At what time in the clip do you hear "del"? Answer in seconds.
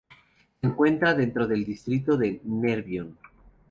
1.45-1.63